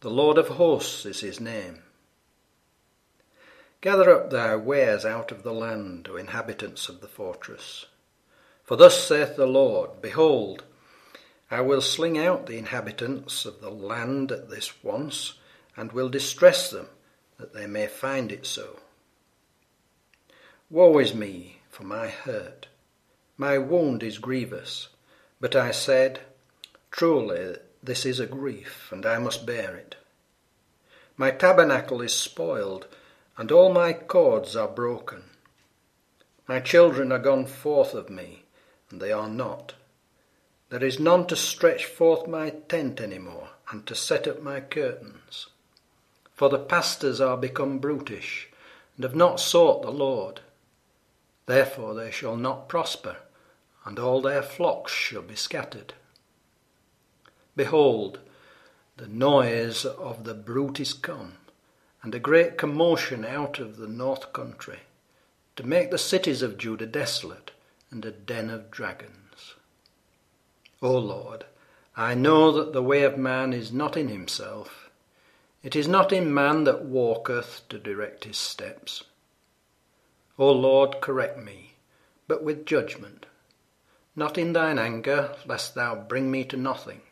The 0.00 0.10
Lord 0.10 0.38
of 0.38 0.48
hosts 0.48 1.04
is 1.04 1.20
his 1.20 1.40
name. 1.40 1.82
Gather 3.82 4.14
up 4.14 4.30
thy 4.30 4.56
wares 4.56 5.04
out 5.04 5.30
of 5.30 5.42
the 5.42 5.52
land, 5.52 6.08
O 6.10 6.16
inhabitants 6.16 6.88
of 6.88 7.00
the 7.00 7.08
fortress. 7.08 7.86
For 8.64 8.76
thus 8.76 9.06
saith 9.06 9.36
the 9.36 9.46
Lord 9.46 10.00
Behold, 10.00 10.64
I 11.50 11.60
will 11.62 11.80
sling 11.80 12.16
out 12.16 12.46
the 12.46 12.58
inhabitants 12.58 13.44
of 13.44 13.60
the 13.60 13.70
land 13.70 14.30
at 14.30 14.50
this 14.50 14.82
once, 14.84 15.34
and 15.76 15.92
will 15.92 16.08
distress 16.08 16.70
them, 16.70 16.88
that 17.38 17.52
they 17.52 17.66
may 17.66 17.86
find 17.86 18.30
it 18.30 18.46
so. 18.46 18.78
Woe 20.68 20.98
is 20.98 21.14
me 21.14 21.60
for 21.70 21.82
my 21.82 22.08
hurt. 22.08 22.68
My 23.36 23.58
wound 23.58 24.02
is 24.02 24.18
grievous. 24.18 24.88
But 25.40 25.56
I 25.56 25.70
said, 25.70 26.20
Truly, 26.90 27.56
this 27.82 28.04
is 28.04 28.20
a 28.20 28.26
grief, 28.26 28.92
and 28.92 29.06
I 29.06 29.18
must 29.18 29.46
bear 29.46 29.74
it. 29.74 29.96
My 31.16 31.30
tabernacle 31.30 32.02
is 32.02 32.14
spoiled, 32.14 32.86
and 33.38 33.50
all 33.50 33.72
my 33.72 33.94
cords 33.94 34.54
are 34.54 34.68
broken. 34.68 35.24
My 36.46 36.60
children 36.60 37.10
are 37.10 37.18
gone 37.18 37.46
forth 37.46 37.94
of 37.94 38.10
me, 38.10 38.44
and 38.90 39.00
they 39.00 39.12
are 39.12 39.28
not. 39.28 39.74
There 40.70 40.84
is 40.84 41.00
none 41.00 41.26
to 41.26 41.36
stretch 41.36 41.84
forth 41.84 42.28
my 42.28 42.50
tent 42.50 43.00
any 43.00 43.18
more, 43.18 43.48
and 43.70 43.84
to 43.86 43.94
set 43.96 44.28
up 44.28 44.40
my 44.40 44.60
curtains. 44.60 45.48
For 46.32 46.48
the 46.48 46.60
pastors 46.60 47.20
are 47.20 47.36
become 47.36 47.80
brutish, 47.80 48.48
and 48.96 49.02
have 49.02 49.16
not 49.16 49.40
sought 49.40 49.82
the 49.82 49.90
Lord. 49.90 50.40
Therefore 51.46 51.94
they 51.94 52.12
shall 52.12 52.36
not 52.36 52.68
prosper, 52.68 53.16
and 53.84 53.98
all 53.98 54.22
their 54.22 54.42
flocks 54.42 54.92
shall 54.92 55.22
be 55.22 55.34
scattered. 55.34 55.94
Behold, 57.56 58.20
the 58.96 59.08
noise 59.08 59.84
of 59.84 60.22
the 60.22 60.34
bruit 60.34 60.78
is 60.78 60.92
come, 60.92 61.32
and 62.02 62.14
a 62.14 62.20
great 62.20 62.56
commotion 62.56 63.24
out 63.24 63.58
of 63.58 63.76
the 63.76 63.88
north 63.88 64.32
country, 64.32 64.80
to 65.56 65.66
make 65.66 65.90
the 65.90 65.98
cities 65.98 66.42
of 66.42 66.58
Judah 66.58 66.86
desolate, 66.86 67.50
and 67.90 68.04
a 68.04 68.12
den 68.12 68.50
of 68.50 68.70
dragons. 68.70 69.19
O 70.82 70.96
Lord, 70.96 71.44
I 71.94 72.14
know 72.14 72.50
that 72.52 72.72
the 72.72 72.82
way 72.82 73.02
of 73.02 73.18
man 73.18 73.52
is 73.52 73.70
not 73.70 73.96
in 73.96 74.08
himself. 74.08 74.88
It 75.62 75.76
is 75.76 75.86
not 75.86 76.10
in 76.10 76.32
man 76.32 76.64
that 76.64 76.84
walketh 76.84 77.62
to 77.68 77.78
direct 77.78 78.24
his 78.24 78.38
steps. 78.38 79.04
O 80.38 80.50
Lord, 80.50 81.02
correct 81.02 81.38
me, 81.38 81.74
but 82.26 82.42
with 82.42 82.64
judgment, 82.64 83.26
not 84.16 84.38
in 84.38 84.54
thine 84.54 84.78
anger, 84.78 85.34
lest 85.44 85.74
thou 85.74 85.94
bring 85.94 86.30
me 86.30 86.44
to 86.44 86.56
nothing. 86.56 87.02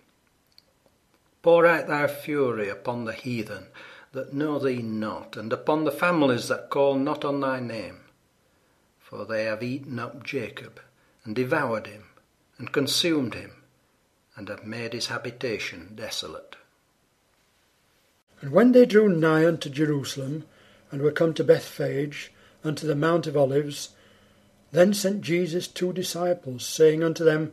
Pour 1.42 1.66
out 1.66 1.88
thy 1.88 2.06
fury 2.06 2.70
upon 2.70 3.04
the 3.04 3.12
heathen 3.12 3.66
that 4.12 4.32
know 4.32 4.58
thee 4.58 4.80
not, 4.80 5.36
and 5.36 5.52
upon 5.52 5.84
the 5.84 5.92
families 5.92 6.48
that 6.48 6.70
call 6.70 6.94
not 6.94 7.22
on 7.22 7.40
thy 7.40 7.60
name. 7.60 8.00
For 8.98 9.26
they 9.26 9.44
have 9.44 9.62
eaten 9.62 9.98
up 9.98 10.24
Jacob, 10.24 10.80
and 11.24 11.36
devoured 11.36 11.86
him, 11.86 12.04
and 12.56 12.72
consumed 12.72 13.34
him, 13.34 13.52
and 14.38 14.48
have 14.48 14.64
made 14.64 14.92
his 14.92 15.08
habitation 15.08 15.92
desolate. 15.96 16.54
And 18.40 18.52
when 18.52 18.70
they 18.70 18.86
drew 18.86 19.08
nigh 19.08 19.44
unto 19.44 19.68
Jerusalem, 19.68 20.44
and 20.92 21.02
were 21.02 21.10
come 21.10 21.34
to 21.34 21.44
Bethphage, 21.44 22.32
unto 22.62 22.86
the 22.86 22.94
Mount 22.94 23.26
of 23.26 23.36
Olives, 23.36 23.90
then 24.70 24.94
sent 24.94 25.22
Jesus 25.22 25.66
two 25.66 25.92
disciples, 25.92 26.64
saying 26.64 27.02
unto 27.02 27.24
them, 27.24 27.52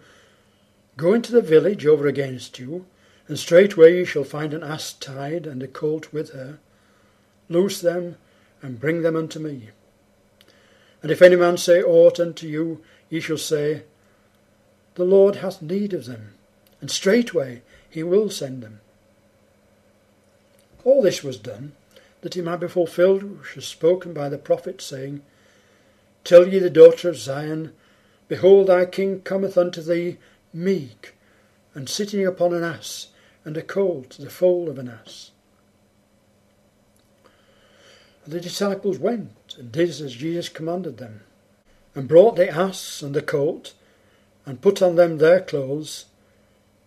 Go 0.96 1.13
into 1.13 1.32
the 1.32 1.42
village 1.42 1.88
over 1.88 2.06
against 2.06 2.60
you, 2.60 2.86
and 3.27 3.39
straightway 3.39 3.98
ye 3.98 4.06
shall 4.06 4.24
find 4.24 4.54
an 4.54 4.63
ass 4.63 4.94
tied, 4.94 5.48
and 5.48 5.63
a 5.63 5.68
colt 5.68 6.13
with 6.13 6.34
her. 6.34 6.60
Loose 7.50 7.82
them, 7.82 8.18
and 8.62 8.80
bring 8.80 9.01
them 9.01 9.15
unto 9.15 9.39
me. 9.39 9.70
And 11.01 11.12
if 11.12 11.24
any 11.24 11.36
man 11.36 11.58
say 11.58 11.82
aught 11.82 12.20
unto 12.20 12.46
you, 12.48 12.84
ye 13.10 13.20
shall 13.20 13.39
say, 13.39 13.84
The 14.94 15.04
Lord 15.04 15.38
hath 15.38 15.63
need 15.63 15.92
of 15.92 16.06
them, 16.06 16.36
and 16.86 16.92
straightway 16.92 17.63
he 17.89 18.04
will 18.04 18.30
send 18.30 18.62
them. 18.62 18.80
All 20.84 21.01
this 21.01 21.24
was 21.24 21.39
done, 21.39 21.72
that 22.22 22.38
it 22.38 22.44
might 22.44 22.60
be 22.60 22.68
fulfilled 22.68 23.24
which 23.24 23.56
was 23.56 23.65
spoken 23.65 24.13
by 24.13 24.30
the 24.30 24.38
prophet, 24.38 24.84
saying, 24.84 25.24
Tell 26.24 26.48
ye 26.48 26.60
the 26.60 26.70
daughter 26.70 27.10
of 27.10 27.18
Zion, 27.18 27.74
Behold, 28.27 28.68
thy 28.68 28.86
king 28.86 29.22
cometh 29.22 29.58
unto 29.58 29.82
thee 29.82 30.20
meek, 30.54 31.15
and 31.74 31.89
sitting 31.89 32.24
upon 32.24 32.54
an 32.54 32.63
ass, 32.63 33.08
and 33.44 33.58
a 33.58 33.63
colt, 33.63 34.18
the 34.20 34.30
foal 34.30 34.70
of 34.70 34.77
an 34.77 34.88
ass. 34.88 35.32
And 38.25 38.32
the 38.32 38.39
disciples 38.39 39.00
went, 39.00 39.56
and 39.58 39.72
did 39.72 39.89
as 39.89 40.13
Jesus 40.13 40.50
commanded 40.50 40.98
them, 40.98 41.22
and 41.96 42.08
brought 42.08 42.36
the 42.36 42.48
ass 42.48 43.01
and 43.01 43.15
the 43.15 43.24
colt, 43.24 43.74
and 44.46 44.62
put 44.62 44.84
on 44.84 44.98
them 44.98 45.18
their 45.18 45.42
clothes, 45.42 46.06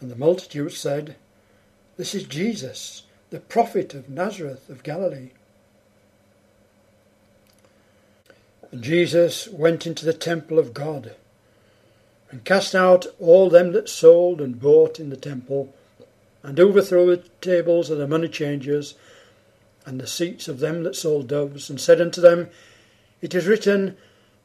And 0.00 0.10
the 0.10 0.16
multitude 0.16 0.72
said, 0.72 1.16
this 1.96 2.14
is 2.14 2.24
Jesus, 2.24 3.04
the 3.30 3.40
prophet 3.40 3.94
of 3.94 4.10
Nazareth 4.10 4.68
of 4.68 4.82
Galilee. 4.82 5.30
And 8.70 8.82
Jesus 8.82 9.48
went 9.48 9.86
into 9.86 10.04
the 10.04 10.12
temple 10.12 10.58
of 10.58 10.74
God 10.74 11.14
and 12.30 12.44
cast 12.44 12.74
out 12.74 13.06
all 13.18 13.48
them 13.48 13.72
that 13.72 13.88
sold 13.88 14.42
and 14.42 14.60
bought 14.60 15.00
in 15.00 15.08
the 15.08 15.16
temple, 15.16 15.72
and 16.42 16.60
overthrew 16.60 17.06
the 17.06 17.22
tables 17.40 17.88
of 17.88 17.98
the 17.98 18.06
money 18.06 18.28
changers 18.28 18.94
and 19.86 19.98
the 19.98 20.06
seats 20.06 20.48
of 20.48 20.58
them 20.58 20.82
that 20.82 20.96
sold 20.96 21.28
doves, 21.28 21.70
and 21.70 21.80
said 21.80 22.00
unto 22.00 22.20
them, 22.20 22.50
It 23.22 23.34
is 23.34 23.46
written, 23.46 23.96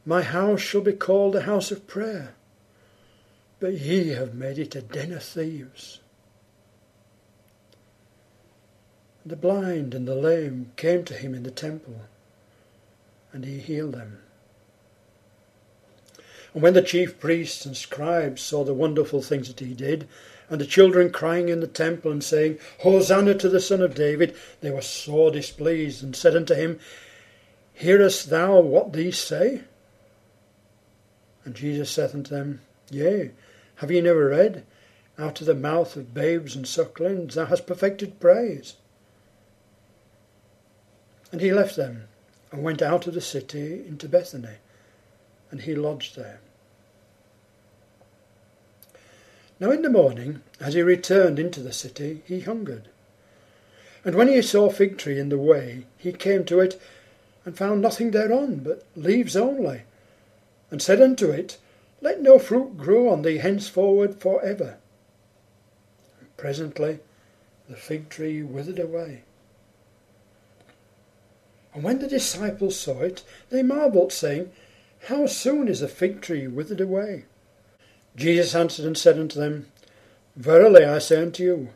My 0.05 0.21
house 0.21 0.61
shall 0.61 0.81
be 0.81 0.93
called 0.93 1.35
a 1.35 1.41
house 1.41 1.71
of 1.71 1.87
prayer, 1.87 2.35
but 3.61 3.73
ye 3.73 4.09
have 4.09 4.33
made 4.33 4.57
it 4.57 4.75
a 4.75 4.81
den 4.81 5.13
of 5.13 5.23
thieves. 5.23 5.99
The 9.23 9.35
blind 9.35 9.93
and 9.93 10.07
the 10.07 10.15
lame 10.15 10.71
came 10.75 11.05
to 11.05 11.13
him 11.13 11.35
in 11.35 11.43
the 11.43 11.51
temple, 11.51 12.01
and 13.31 13.45
he 13.45 13.59
healed 13.59 13.93
them. 13.93 14.17
And 16.55 16.63
when 16.63 16.73
the 16.73 16.81
chief 16.81 17.19
priests 17.19 17.63
and 17.63 17.77
scribes 17.77 18.41
saw 18.41 18.63
the 18.63 18.73
wonderful 18.73 19.21
things 19.21 19.47
that 19.47 19.59
he 19.59 19.75
did, 19.75 20.07
and 20.49 20.59
the 20.59 20.65
children 20.65 21.11
crying 21.11 21.49
in 21.49 21.59
the 21.59 21.67
temple 21.67 22.11
and 22.11 22.23
saying, 22.23 22.57
Hosanna 22.79 23.35
to 23.35 23.47
the 23.47 23.61
Son 23.61 23.81
of 23.81 23.93
David, 23.93 24.35
they 24.61 24.71
were 24.71 24.81
sore 24.81 25.29
displeased, 25.29 26.01
and 26.01 26.15
said 26.15 26.35
unto 26.35 26.55
him, 26.55 26.79
Hearest 27.75 28.31
thou 28.31 28.59
what 28.59 28.91
these 28.91 29.19
say? 29.19 29.61
And 31.45 31.53
Jesus 31.53 31.91
saith 31.91 32.15
unto 32.15 32.31
them, 32.31 32.61
Yea, 32.89 33.31
have 33.81 33.89
ye 33.89 33.99
never 33.99 34.27
read, 34.27 34.63
Out 35.17 35.41
of 35.41 35.47
the 35.47 35.55
mouth 35.55 35.95
of 35.95 36.13
babes 36.13 36.55
and 36.55 36.67
sucklings 36.67 37.33
thou 37.33 37.45
hast 37.45 37.65
perfected 37.65 38.19
praise? 38.19 38.75
And 41.31 41.41
he 41.41 41.51
left 41.51 41.75
them 41.75 42.03
and 42.51 42.61
went 42.61 42.83
out 42.83 43.07
of 43.07 43.15
the 43.15 43.21
city 43.21 43.83
into 43.87 44.07
Bethany, 44.07 44.57
and 45.49 45.61
he 45.61 45.73
lodged 45.73 46.15
there. 46.15 46.41
Now 49.59 49.71
in 49.71 49.81
the 49.81 49.89
morning, 49.89 50.43
as 50.59 50.75
he 50.75 50.83
returned 50.83 51.39
into 51.39 51.61
the 51.61 51.73
city, 51.73 52.21
he 52.27 52.41
hungered. 52.41 52.87
And 54.05 54.13
when 54.13 54.27
he 54.27 54.43
saw 54.43 54.67
a 54.67 54.71
fig 54.71 54.99
tree 54.99 55.19
in 55.19 55.29
the 55.29 55.39
way, 55.39 55.87
he 55.97 56.11
came 56.11 56.45
to 56.45 56.59
it, 56.59 56.79
and 57.45 57.57
found 57.57 57.81
nothing 57.81 58.11
thereon 58.11 58.57
but 58.57 58.85
leaves 58.95 59.35
only, 59.35 59.81
and 60.69 60.83
said 60.83 61.01
unto 61.01 61.31
it, 61.31 61.57
Let 62.01 62.21
no 62.21 62.39
fruit 62.39 62.77
grow 62.77 63.09
on 63.09 63.21
thee 63.21 63.37
henceforward 63.37 64.15
for 64.15 64.43
ever. 64.43 64.77
Presently 66.35 66.99
the 67.69 67.75
fig 67.75 68.09
tree 68.09 68.41
withered 68.41 68.79
away. 68.79 69.21
And 71.73 71.83
when 71.83 71.99
the 71.99 72.07
disciples 72.07 72.77
saw 72.77 73.01
it, 73.01 73.23
they 73.49 73.63
marvelled, 73.63 74.11
saying, 74.11 74.51
How 75.07 75.25
soon 75.25 75.67
is 75.67 75.79
the 75.79 75.87
fig 75.87 76.21
tree 76.21 76.47
withered 76.47 76.81
away? 76.81 77.25
Jesus 78.15 78.53
answered 78.55 78.85
and 78.85 78.97
said 78.97 79.17
unto 79.17 79.39
them, 79.39 79.67
Verily 80.35 80.83
I 80.83 80.99
say 80.99 81.21
unto 81.21 81.43
you, 81.43 81.69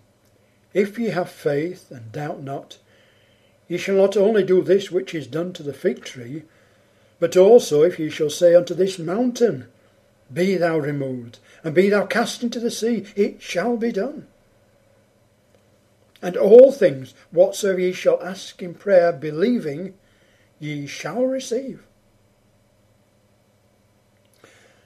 if 0.74 1.00
ye 1.00 1.08
have 1.10 1.30
faith 1.30 1.90
and 1.92 2.12
doubt 2.12 2.44
not, 2.44 2.78
ye 3.70 3.78
shall 3.78 3.96
not 3.96 4.18
only 4.18 4.44
do 4.44 4.62
this 4.62 4.92
which 4.92 5.16
is 5.16 5.28
done 5.28 5.54
to 5.54 5.64
the 5.64 5.74
fig 5.74 6.04
tree, 6.04 6.44
but 7.20 7.38
also 7.38 7.84
if 7.84 7.98
ye 7.98 8.10
shall 8.10 8.30
say 8.30 8.54
unto 8.54 8.74
this 8.74 9.00
mountain, 9.00 9.68
Be 10.34 10.56
thou 10.56 10.78
removed, 10.78 11.40
and 11.64 11.76
be 11.76 11.90
thou 11.90 12.06
cast 12.06 12.44
into 12.44 12.60
the 12.60 12.72
sea, 12.72 13.06
it 13.16 13.42
shall 13.42 13.78
be 13.78 13.92
done. 13.92 14.28
And 16.22 16.36
all 16.36 16.72
things 16.72 17.14
whatsoever 17.32 17.80
ye 17.80 17.92
shall 17.92 18.22
ask 18.24 18.62
in 18.62 18.74
prayer, 18.74 19.12
believing, 19.14 19.94
ye 20.60 20.88
shall 20.88 21.24
receive. 21.26 21.84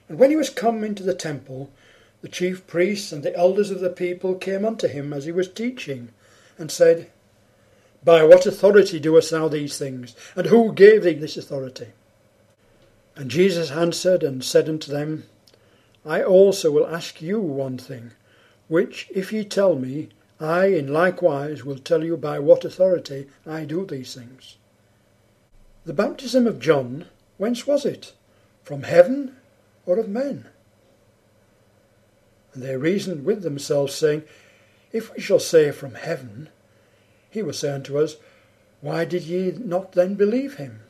And 0.08 0.18
when 0.18 0.30
he 0.30 0.36
was 0.36 0.50
come 0.50 0.84
into 0.84 1.02
the 1.02 1.14
temple, 1.14 1.70
the 2.20 2.28
chief 2.28 2.66
priests 2.66 3.12
and 3.12 3.22
the 3.22 3.34
elders 3.34 3.70
of 3.70 3.80
the 3.80 3.90
people 3.90 4.34
came 4.34 4.64
unto 4.64 4.88
him 4.88 5.12
as 5.12 5.24
he 5.24 5.32
was 5.32 5.48
teaching, 5.48 6.10
and 6.58 6.70
said, 6.70 7.10
By 8.04 8.24
what 8.24 8.44
authority 8.44 9.00
doest 9.00 9.30
thou 9.30 9.48
these 9.48 9.78
things? 9.78 10.14
And 10.36 10.48
who 10.48 10.74
gave 10.74 11.04
thee 11.04 11.14
this 11.14 11.36
authority? 11.36 11.88
And 13.20 13.30
Jesus 13.30 13.70
answered 13.70 14.22
and 14.22 14.42
said 14.42 14.66
unto 14.66 14.90
them, 14.90 15.24
I 16.06 16.22
also 16.22 16.70
will 16.70 16.86
ask 16.86 17.20
you 17.20 17.38
one 17.38 17.76
thing, 17.76 18.12
which 18.66 19.08
if 19.10 19.30
ye 19.30 19.44
tell 19.44 19.76
me, 19.76 20.08
I 20.40 20.68
in 20.68 20.90
likewise 20.90 21.62
will 21.62 21.76
tell 21.76 22.02
you 22.02 22.16
by 22.16 22.38
what 22.38 22.64
authority 22.64 23.26
I 23.46 23.66
do 23.66 23.84
these 23.84 24.14
things. 24.14 24.56
The 25.84 25.92
baptism 25.92 26.46
of 26.46 26.60
John, 26.60 27.08
whence 27.36 27.66
was 27.66 27.84
it? 27.84 28.14
From 28.62 28.84
heaven 28.84 29.36
or 29.84 29.98
of 29.98 30.08
men? 30.08 30.48
And 32.54 32.62
they 32.62 32.78
reasoned 32.78 33.26
with 33.26 33.42
themselves, 33.42 33.92
saying, 33.92 34.22
If 34.92 35.14
we 35.14 35.20
shall 35.20 35.40
say 35.40 35.72
from 35.72 35.92
heaven, 35.92 36.48
he 37.28 37.42
will 37.42 37.52
say 37.52 37.70
unto 37.70 37.98
us, 37.98 38.16
Why 38.80 39.04
did 39.04 39.24
ye 39.24 39.52
not 39.58 39.92
then 39.92 40.14
believe 40.14 40.54
him? 40.54 40.84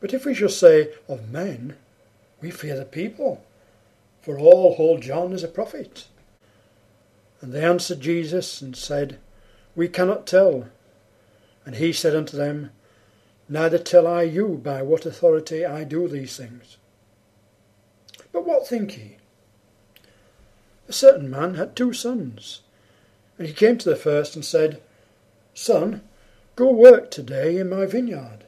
But 0.00 0.14
if 0.14 0.24
we 0.24 0.34
shall 0.34 0.48
say 0.48 0.92
of 1.08 1.30
men, 1.30 1.76
we 2.40 2.50
fear 2.50 2.76
the 2.76 2.84
people, 2.84 3.44
for 4.22 4.38
all 4.38 4.74
hold 4.74 5.02
John 5.02 5.32
as 5.32 5.44
a 5.44 5.48
prophet. 5.48 6.06
And 7.40 7.52
they 7.52 7.64
answered 7.64 8.00
Jesus 8.00 8.60
and 8.60 8.76
said, 8.76 9.18
We 9.76 9.88
cannot 9.88 10.26
tell. 10.26 10.68
And 11.64 11.76
he 11.76 11.92
said 11.92 12.16
unto 12.16 12.36
them, 12.36 12.70
Neither 13.48 13.78
tell 13.78 14.06
I 14.06 14.22
you 14.22 14.60
by 14.62 14.82
what 14.82 15.06
authority 15.06 15.64
I 15.64 15.84
do 15.84 16.08
these 16.08 16.36
things. 16.36 16.76
But 18.32 18.46
what 18.46 18.66
think 18.66 18.96
ye? 18.96 19.16
A 20.88 20.92
certain 20.92 21.30
man 21.30 21.54
had 21.54 21.74
two 21.74 21.92
sons. 21.92 22.62
And 23.38 23.46
he 23.46 23.54
came 23.54 23.78
to 23.78 23.88
the 23.88 23.96
first 23.96 24.34
and 24.34 24.44
said, 24.44 24.82
Son, 25.54 26.02
go 26.56 26.70
work 26.70 27.10
today 27.10 27.56
in 27.56 27.70
my 27.70 27.86
vineyard. 27.86 28.44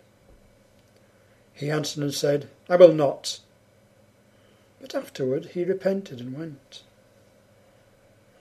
He 1.54 1.70
answered 1.70 2.02
and 2.02 2.14
said, 2.14 2.48
I 2.68 2.76
will 2.76 2.92
not. 2.92 3.40
But 4.80 4.94
afterward 4.94 5.46
he 5.46 5.64
repented 5.64 6.20
and 6.20 6.36
went. 6.36 6.82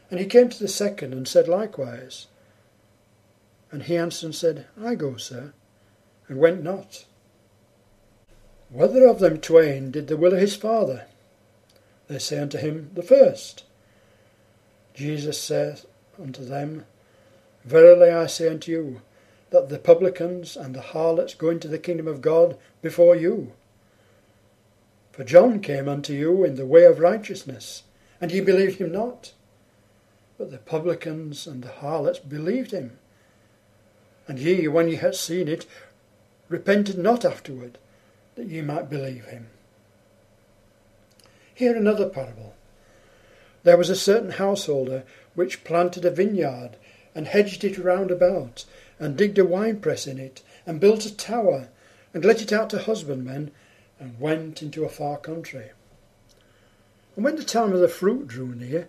And 0.10 0.20
he 0.20 0.26
came 0.26 0.50
to 0.50 0.60
the 0.60 0.68
second 0.68 1.14
and 1.14 1.28
said 1.28 1.48
likewise. 1.48 2.28
And 3.72 3.84
he 3.84 3.96
answered 3.96 4.28
and 4.28 4.36
said, 4.36 4.66
I 4.82 4.96
go, 4.96 5.16
sir, 5.16 5.54
and 6.28 6.38
went 6.38 6.64
not. 6.64 7.06
Whether 8.70 9.06
of 9.06 9.20
them 9.20 9.40
twain 9.40 9.92
did 9.92 10.08
the 10.08 10.18
will 10.18 10.34
of 10.34 10.40
his 10.40 10.56
father? 10.56 11.06
They 12.08 12.20
say 12.20 12.40
unto 12.40 12.58
him, 12.58 12.92
The 12.94 13.04
first. 13.04 13.64
Jesus 14.94 15.40
saith 15.40 15.86
unto 16.22 16.44
them, 16.44 16.86
Verily 17.64 18.10
I 18.10 18.26
say 18.28 18.50
unto 18.50 18.72
you, 18.72 19.02
that 19.52 19.70
the 19.70 19.78
publicans 19.78 20.58
and 20.58 20.74
the 20.74 20.82
harlots 20.82 21.36
go 21.36 21.50
into 21.50 21.68
the 21.68 21.78
kingdom 21.78 22.08
of 22.08 22.22
God 22.22 22.58
before 22.82 23.16
you. 23.16 23.52
For 25.12 25.24
John 25.24 25.60
came 25.60 25.88
unto 25.88 26.14
you 26.14 26.44
in 26.44 26.56
the 26.56 26.66
way 26.66 26.86
of 26.86 27.00
righteousness, 27.00 27.84
and 28.20 28.32
ye 28.32 28.40
believed 28.40 28.80
him 28.80 28.92
not. 28.92 29.34
But 30.38 30.52
the 30.52 30.58
publicans 30.58 31.46
and 31.46 31.64
the 31.64 31.70
harlots 31.72 32.20
believed 32.20 32.72
him. 32.72 32.98
And 34.28 34.40
ye, 34.40 34.68
when 34.68 34.88
ye 34.88 34.96
had 34.96 35.16
seen 35.16 35.48
it, 35.48 35.66
repented 36.48 36.98
not 36.98 37.26
afterward, 37.26 37.78
that 38.36 38.48
ye 38.48 38.62
might 38.62 38.90
believe 38.90 39.26
him. 39.26 39.48
Hear 41.54 41.76
another 41.76 42.08
parable. 42.08 42.56
There 43.64 43.78
was 43.78 43.90
a 43.90 43.96
certain 43.96 44.32
householder 44.32 45.04
which 45.36 45.64
planted 45.64 46.06
a 46.06 46.10
vineyard, 46.10 46.78
and 47.14 47.28
hedged 47.28 47.64
it 47.66 47.78
round 47.78 48.10
about, 48.10 48.66
and 49.02 49.18
digged 49.18 49.40
a 49.40 49.44
winepress 49.44 50.06
in 50.06 50.20
it, 50.20 50.44
and 50.66 50.80
built 50.80 51.06
a 51.06 51.14
tower, 51.14 51.70
and 52.14 52.24
let 52.24 52.42
it 52.42 52.54
out 52.54 52.70
to 52.70 52.78
husbandmen, 52.78 53.50
and 54.00 54.20
went 54.20 54.62
into 54.62 54.86
a 54.86 54.90
far 54.90 55.18
country. 55.18 55.72
And 57.16 57.26
when 57.26 57.36
the 57.36 57.44
time 57.44 57.74
of 57.74 57.80
the 57.80 57.88
fruit 57.88 58.28
drew 58.28 58.54
near, 58.54 58.88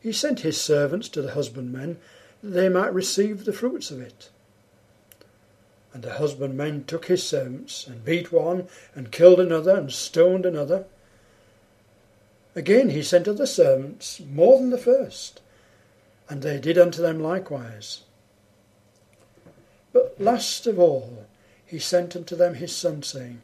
he 0.00 0.12
sent 0.12 0.40
his 0.40 0.60
servants 0.60 1.08
to 1.08 1.22
the 1.22 1.32
husbandmen, 1.32 1.98
that 2.42 2.50
they 2.50 2.68
might 2.68 2.92
receive 2.92 3.44
the 3.44 3.52
fruits 3.52 3.90
of 3.90 4.00
it. 4.00 4.28
And 5.94 6.02
the 6.02 6.14
husbandmen 6.14 6.84
took 6.84 7.06
his 7.06 7.26
servants, 7.26 7.86
and 7.86 8.04
beat 8.04 8.30
one, 8.30 8.68
and 8.94 9.10
killed 9.10 9.40
another, 9.40 9.74
and 9.74 9.90
stoned 9.90 10.44
another. 10.44 10.84
Again 12.54 12.90
he 12.90 13.02
sent 13.02 13.26
other 13.26 13.46
servants, 13.46 14.20
more 14.20 14.58
than 14.58 14.68
the 14.68 14.76
first, 14.76 15.40
and 16.28 16.42
they 16.42 16.60
did 16.60 16.76
unto 16.76 17.00
them 17.00 17.18
likewise. 17.18 18.02
But 19.92 20.20
last 20.20 20.66
of 20.66 20.78
all 20.78 21.26
he 21.64 21.78
sent 21.78 22.16
unto 22.16 22.34
them 22.36 22.54
his 22.54 22.74
son, 22.74 23.02
saying, 23.02 23.42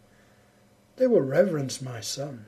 They 0.97 1.07
will 1.07 1.21
reverence 1.21 1.83
my 1.83 2.01
son. 2.01 2.47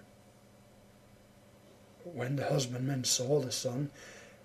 But 2.05 2.15
when 2.15 2.37
the 2.37 2.47
husbandmen 2.47 3.05
saw 3.05 3.41
the 3.41 3.53
son, 3.53 3.91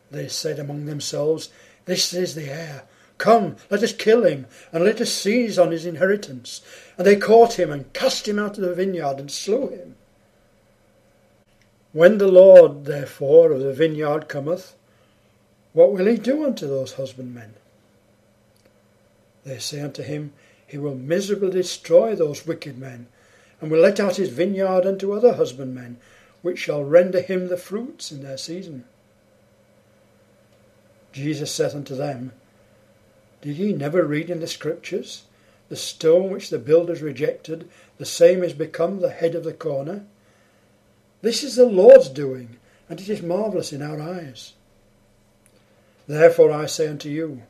they 0.09 0.27
said 0.27 0.59
among 0.59 0.85
themselves, 0.85 1.49
This 1.85 2.13
is 2.13 2.35
the 2.35 2.49
heir. 2.49 2.83
Come, 3.17 3.55
let 3.69 3.83
us 3.83 3.93
kill 3.93 4.25
him, 4.25 4.47
and 4.71 4.83
let 4.83 4.99
us 4.99 5.13
seize 5.13 5.59
on 5.59 5.71
his 5.71 5.85
inheritance. 5.85 6.61
And 6.97 7.05
they 7.05 7.15
caught 7.15 7.59
him, 7.59 7.71
and 7.71 7.93
cast 7.93 8.27
him 8.27 8.39
out 8.39 8.57
of 8.57 8.63
the 8.63 8.73
vineyard, 8.73 9.19
and 9.19 9.31
slew 9.31 9.69
him. 9.69 9.95
When 11.93 12.17
the 12.17 12.27
Lord, 12.27 12.85
therefore, 12.85 13.51
of 13.51 13.59
the 13.59 13.73
vineyard 13.73 14.27
cometh, 14.27 14.75
what 15.73 15.91
will 15.93 16.05
he 16.05 16.17
do 16.17 16.45
unto 16.45 16.67
those 16.67 16.93
husbandmen? 16.93 17.53
They 19.43 19.59
say 19.59 19.81
unto 19.81 20.03
him, 20.03 20.33
He 20.67 20.77
will 20.77 20.95
miserably 20.95 21.51
destroy 21.51 22.15
those 22.15 22.45
wicked 22.45 22.77
men, 22.77 23.07
and 23.59 23.71
will 23.71 23.79
let 23.79 23.99
out 23.99 24.17
his 24.17 24.29
vineyard 24.29 24.85
unto 24.85 25.13
other 25.13 25.33
husbandmen, 25.33 25.97
which 26.41 26.59
shall 26.59 26.83
render 26.83 27.21
him 27.21 27.47
the 27.47 27.57
fruits 27.57 28.11
in 28.11 28.23
their 28.23 28.37
season. 28.37 28.85
Jesus 31.11 31.51
saith 31.51 31.75
unto 31.75 31.95
them, 31.95 32.31
Did 33.41 33.57
ye 33.57 33.73
never 33.73 34.03
read 34.03 34.29
in 34.29 34.39
the 34.39 34.47
Scriptures, 34.47 35.23
The 35.69 35.75
stone 35.75 36.31
which 36.31 36.49
the 36.49 36.59
builders 36.59 37.01
rejected, 37.01 37.69
the 37.97 38.05
same 38.05 38.43
is 38.43 38.53
become 38.53 38.99
the 38.99 39.11
head 39.11 39.35
of 39.35 39.43
the 39.43 39.53
corner? 39.53 40.05
This 41.21 41.43
is 41.43 41.55
the 41.55 41.65
Lord's 41.65 42.09
doing, 42.09 42.57
and 42.89 42.99
it 42.99 43.09
is 43.09 43.21
marvellous 43.21 43.71
in 43.71 43.81
our 43.81 44.01
eyes. 44.01 44.53
Therefore 46.07 46.51
I 46.51 46.65
say 46.65 46.87
unto 46.87 47.09
you, 47.09 47.43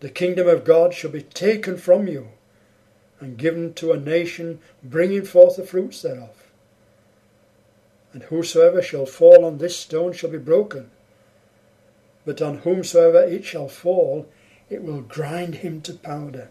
the 0.00 0.10
kingdom 0.10 0.46
of 0.48 0.64
God 0.64 0.92
shall 0.92 1.10
be 1.10 1.22
taken 1.22 1.76
from 1.76 2.06
you, 2.06 2.28
and 3.20 3.38
given 3.38 3.72
to 3.74 3.92
a 3.92 3.96
nation 3.98 4.60
bringing 4.82 5.24
forth 5.24 5.56
the 5.56 5.66
fruits 5.66 6.02
thereof. 6.02 6.50
And 8.12 8.24
whosoever 8.24 8.82
shall 8.82 9.06
fall 9.06 9.44
on 9.44 9.58
this 9.58 9.76
stone 9.76 10.12
shall 10.12 10.30
be 10.30 10.38
broken, 10.38 10.90
but 12.24 12.42
on 12.42 12.58
whomsoever 12.58 13.22
it 13.22 13.44
shall 13.44 13.68
fall, 13.68 14.28
it 14.68 14.82
will 14.82 15.00
grind 15.00 15.56
him 15.56 15.80
to 15.82 15.94
powder. 15.94 16.48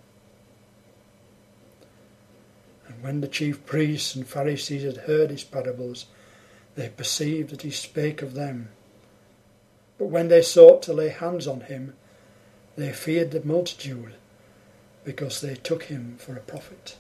And 2.88 3.04
when 3.04 3.22
the 3.22 3.28
chief 3.28 3.66
priests 3.66 4.16
and 4.16 4.26
Pharisees 4.26 4.84
had 4.84 5.06
heard 5.06 5.30
his 5.30 5.44
parables, 5.44 6.06
they 6.76 6.90
perceived 6.90 7.50
that 7.50 7.64
he 7.64 7.72
spake 7.72 8.22
of 8.22 8.34
them. 8.34 8.70
But 9.98 10.08
when 10.08 10.28
they 10.28 10.42
sought 10.42 10.82
to 10.84 10.94
lay 10.94 11.10
hands 11.10 11.48
on 11.48 11.62
him, 11.62 11.96
they 12.76 12.92
feared 12.92 13.32
the 13.32 13.44
multitude, 13.44 14.14
because 15.04 15.42
they 15.42 15.56
took 15.56 15.84
him 15.84 16.16
for 16.18 16.36
a 16.36 16.42
prophet. 16.42 16.98